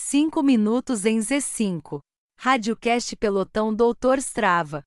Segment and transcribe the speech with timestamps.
[0.00, 1.98] 5 minutos em Z5.
[2.38, 4.84] Radiocast Pelotão Doutor Strava.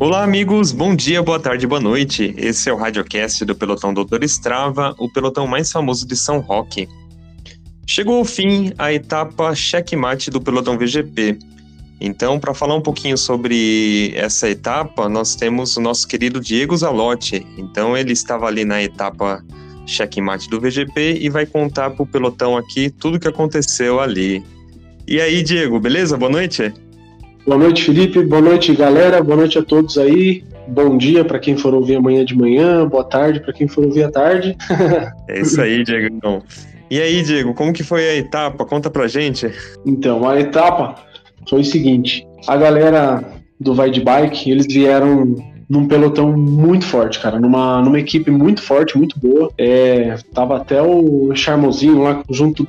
[0.00, 0.72] Olá, amigos.
[0.72, 2.34] Bom dia, boa tarde, boa noite.
[2.36, 6.88] Esse é o Radiocast do Pelotão Doutor Strava, o pelotão mais famoso de São Roque.
[7.86, 11.38] Chegou ao fim a etapa checkmate do pelotão VGP.
[12.00, 17.46] Então, para falar um pouquinho sobre essa etapa, nós temos o nosso querido Diego Zalotti.
[17.56, 19.42] Então, ele estava ali na etapa
[19.86, 24.42] checkmate do VGP e vai contar para o pelotão aqui tudo o que aconteceu ali.
[25.06, 26.16] E aí, Diego, beleza?
[26.16, 26.72] Boa noite.
[27.46, 28.24] Boa noite, Felipe.
[28.24, 29.22] Boa noite, galera.
[29.22, 30.44] Boa noite a todos aí.
[30.66, 32.86] Bom dia para quem for ouvir amanhã de manhã.
[32.86, 34.56] Boa tarde para quem for ouvir à tarde.
[35.28, 36.12] é isso aí, Diego.
[36.12, 36.42] Então.
[36.90, 38.64] E aí, Diego, como que foi a etapa?
[38.64, 39.50] Conta pra gente.
[39.84, 40.96] Então, a etapa
[41.48, 43.22] foi o seguinte: a galera
[43.58, 45.34] do Vai de Bike, eles vieram
[45.68, 49.50] num pelotão muito forte, cara, numa, numa equipe muito forte, muito boa.
[49.58, 52.66] É, tava até o Charmosinho lá junto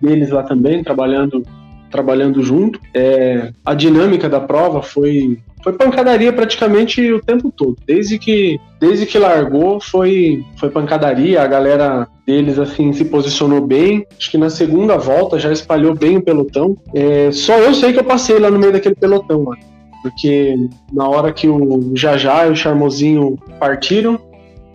[0.00, 1.42] deles lá também, trabalhando
[1.90, 2.80] trabalhando junto.
[2.94, 7.76] É, a dinâmica da prova foi foi pancadaria praticamente o tempo todo.
[7.86, 11.42] Desde que desde que largou foi foi pancadaria.
[11.42, 14.06] A galera deles assim se posicionou bem.
[14.18, 16.76] Acho que na segunda volta já espalhou bem o pelotão.
[16.94, 19.58] É, só eu sei que eu passei lá no meio daquele pelotão, mano.
[20.02, 20.54] Porque
[20.92, 24.18] na hora que o Jajá e o Charmosinho partiram,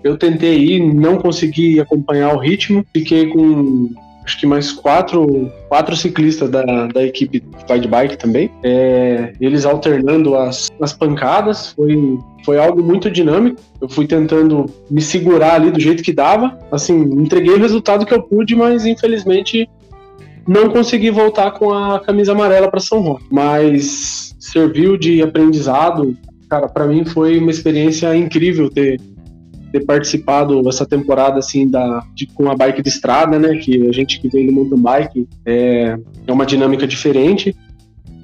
[0.03, 2.85] eu tentei ir, não consegui acompanhar o ritmo.
[2.93, 3.89] Fiquei com
[4.23, 8.49] acho que mais quatro, quatro ciclistas da, da equipe Ride Bike também.
[8.63, 13.59] É, eles alternando as, as pancadas, foi, foi algo muito dinâmico.
[13.81, 16.57] Eu fui tentando me segurar ali do jeito que dava.
[16.71, 19.69] Assim, entreguei o resultado que eu pude, mas infelizmente
[20.47, 23.25] não consegui voltar com a camisa amarela para São Roque.
[23.31, 26.15] Mas serviu de aprendizado.
[26.49, 28.99] Cara, para mim foi uma experiência incrível ter
[29.73, 33.57] ter participado essa temporada assim da de, com a bike de estrada, né?
[33.57, 37.55] Que a gente que vem do mountain bike é, é uma dinâmica diferente.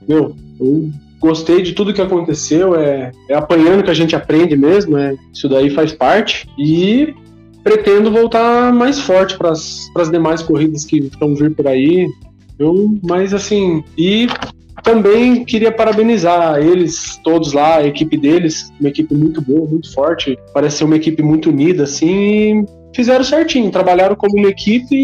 [0.07, 2.75] Meu, eu gostei de tudo que aconteceu.
[2.75, 4.95] É, é apanhando que a gente aprende mesmo.
[4.95, 7.15] É, isso daí faz parte e
[7.63, 12.07] pretendo voltar mais forte para as demais corridas que estão vir por aí.
[12.59, 14.27] Eu, mas assim, e
[14.89, 20.35] também queria parabenizar eles todos lá, a equipe deles, uma equipe muito boa, muito forte,
[20.51, 24.95] parece ser uma equipe muito unida, assim, fizeram certinho, trabalharam como uma equipe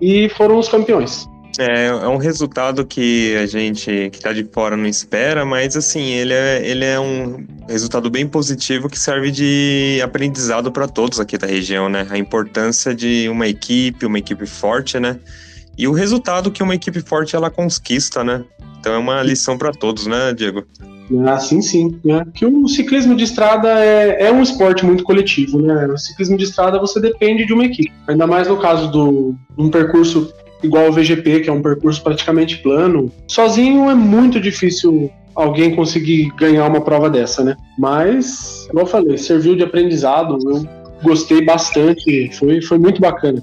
[0.00, 1.28] e, e foram os campeões.
[1.58, 6.10] É, é um resultado que a gente que tá de fora não espera, mas assim,
[6.10, 11.38] ele é, ele é um resultado bem positivo que serve de aprendizado para todos aqui
[11.38, 12.06] da região, né?
[12.10, 15.16] A importância de uma equipe, uma equipe forte, né?
[15.78, 18.44] E o resultado que uma equipe forte ela conquista, né?
[18.84, 20.62] Então é uma lição para todos, né, Diego?
[21.26, 21.98] Ah, sim, sim.
[22.04, 22.22] Né?
[22.42, 25.86] O ciclismo de estrada é, é um esporte muito coletivo, né?
[25.86, 27.90] O ciclismo de estrada você depende de uma equipe.
[28.06, 30.30] Ainda mais no caso do um percurso
[30.62, 33.10] igual ao VGP, que é um percurso praticamente plano.
[33.26, 37.56] Sozinho é muito difícil alguém conseguir ganhar uma prova dessa, né?
[37.78, 40.38] Mas, como eu falei, serviu de aprendizado.
[40.46, 40.68] Eu
[41.02, 43.42] gostei bastante, foi, foi muito bacana.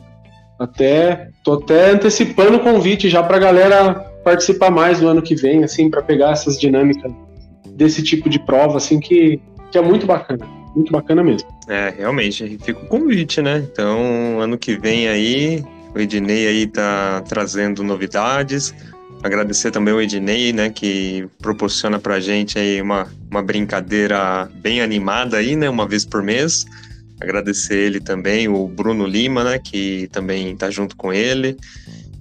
[0.59, 5.35] Até tô até antecipando o convite já para a galera participar mais do ano que
[5.35, 7.11] vem, assim, para pegar essas dinâmicas
[7.75, 9.39] desse tipo de prova, assim, que,
[9.71, 10.45] que é muito bacana.
[10.75, 11.49] Muito bacana mesmo.
[11.67, 13.65] É, realmente, fica o convite, né?
[13.71, 18.73] Então, ano que vem aí, o Ednei aí tá trazendo novidades.
[19.23, 25.37] Agradecer também o Ednei, né, que proporciona pra gente aí uma, uma brincadeira bem animada
[25.37, 26.65] aí, né, uma vez por mês.
[27.19, 31.55] Agradecer ele também, o Bruno Lima, né, que também tá junto com ele.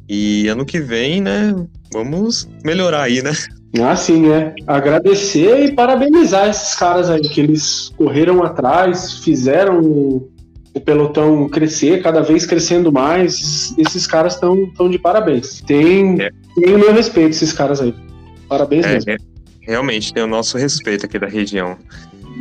[0.06, 1.54] E ano que vem, né,
[1.92, 3.32] vamos melhorar aí, né?
[3.80, 4.54] Ah, sim, é.
[4.66, 9.80] Agradecer e parabenizar esses caras aí, que eles correram atrás, fizeram
[10.74, 13.74] o pelotão crescer, cada vez crescendo mais.
[13.78, 15.60] Esses caras estão tão de parabéns.
[15.60, 16.30] Tem, é.
[16.54, 17.94] tem o meu respeito, esses caras aí.
[18.48, 19.10] Parabéns é, mesmo.
[19.12, 19.16] É,
[19.60, 21.76] realmente, tem o nosso respeito aqui da região.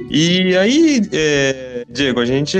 [0.09, 2.57] E aí, é, Diego, a gente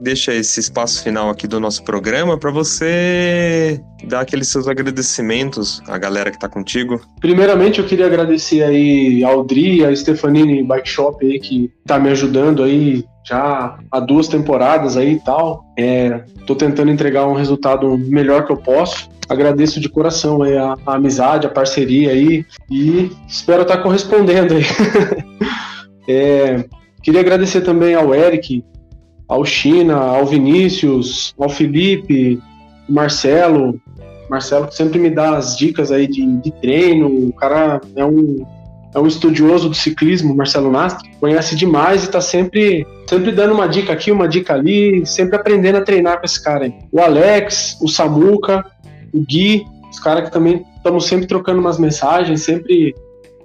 [0.00, 5.98] deixa esse espaço final aqui do nosso programa para você dar aqueles seus agradecimentos à
[5.98, 7.00] galera que está contigo.
[7.20, 12.10] Primeiramente, eu queria agradecer aí ao Dri, a Stefanini Bike Shop aí que está me
[12.10, 15.64] ajudando aí já há duas temporadas aí e tal.
[15.78, 19.08] É, tô tentando entregar um resultado melhor que eu posso.
[19.28, 24.54] Agradeço de coração aí a, a amizade, a parceria aí e espero estar tá correspondendo
[24.54, 24.64] aí.
[26.08, 26.64] É,
[27.02, 28.64] queria agradecer também ao Eric,
[29.28, 32.40] ao China, ao Vinícius, ao Felipe,
[32.88, 33.80] Marcelo.
[34.28, 37.08] Marcelo que sempre me dá as dicas aí de, de treino.
[37.08, 38.44] O cara é um,
[38.94, 43.66] é um estudioso do ciclismo, Marcelo Nastri, conhece demais e está sempre, sempre dando uma
[43.66, 46.74] dica aqui, uma dica ali, sempre aprendendo a treinar com esse cara aí.
[46.90, 48.64] O Alex, o Samuca,
[49.12, 52.94] o Gui, os caras que também estamos sempre trocando umas mensagens, sempre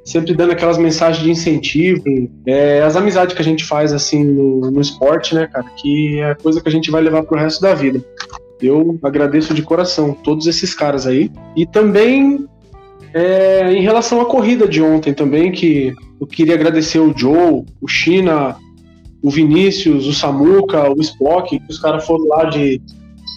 [0.07, 2.01] sempre dando aquelas mensagens de incentivo,
[2.45, 6.33] é, as amizades que a gente faz assim no, no esporte, né, cara, que é
[6.33, 8.01] coisa que a gente vai levar pro resto da vida.
[8.61, 11.29] Eu agradeço de coração todos esses caras aí.
[11.57, 12.47] E também
[13.13, 17.87] é, em relação à corrida de ontem também, que eu queria agradecer o Joe, o
[17.87, 18.55] China,
[19.21, 22.81] o Vinícius, o Samuca, o Spock, que os caras foram lá de,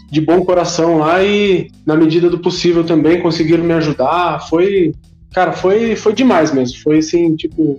[0.08, 4.46] de bom coração lá e, na medida do possível, também conseguiram me ajudar.
[4.48, 4.92] Foi,
[5.32, 6.78] cara, foi, foi demais mesmo.
[6.82, 7.78] Foi assim, tipo,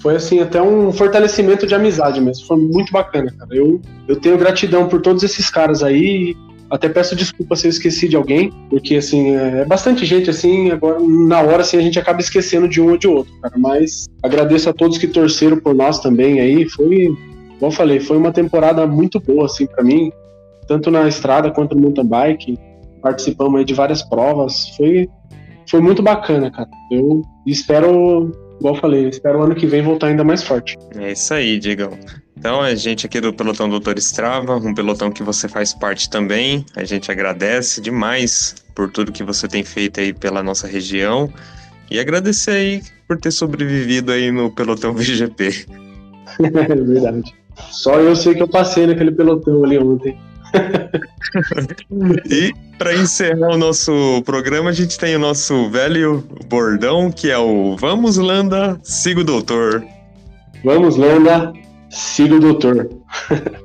[0.00, 2.46] foi assim até um fortalecimento de amizade mesmo.
[2.46, 3.54] Foi muito bacana, cara.
[3.54, 6.36] Eu, eu tenho gratidão por todos esses caras aí.
[6.70, 10.70] Até peço desculpa se eu esqueci de alguém, porque assim, é, é bastante gente assim,
[10.70, 13.54] agora na hora assim a gente acaba esquecendo de um ou de outro, cara.
[13.56, 16.68] Mas agradeço a todos que torceram por nós também aí.
[16.68, 17.06] Foi,
[17.58, 20.10] como eu falei, foi uma temporada muito boa assim para mim,
[20.66, 22.58] tanto na estrada quanto no mountain bike.
[23.00, 24.68] Participamos aí de várias provas.
[24.76, 25.08] Foi
[25.70, 26.68] foi muito bacana, cara.
[26.90, 30.76] Eu espero igual eu falei, espero ano que vem voltar ainda mais forte.
[30.96, 31.90] É isso aí, Digão.
[32.36, 36.64] Então, a gente aqui do Pelotão Doutor Strava, um pelotão que você faz parte também.
[36.76, 41.32] A gente agradece demais por tudo que você tem feito aí pela nossa região
[41.90, 45.66] e agradecer aí por ter sobrevivido aí no pelotão VGP.
[46.40, 47.32] É verdade.
[47.70, 50.18] Só eu sei que eu passei naquele pelotão ali ontem.
[52.28, 57.38] E para encerrar o nosso programa, a gente tem o nosso velho bordão, que é
[57.38, 59.84] o Vamos Landa, siga o doutor.
[60.64, 61.52] Vamos Landa,
[61.90, 62.88] siga o doutor.